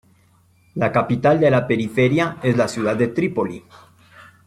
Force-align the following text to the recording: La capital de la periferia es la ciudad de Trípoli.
La 0.83 0.89
capital 0.95 1.39
de 1.39 1.51
la 1.51 1.67
periferia 1.67 2.39
es 2.41 2.57
la 2.57 2.67
ciudad 2.67 2.95
de 2.95 3.09
Trípoli. 3.09 3.63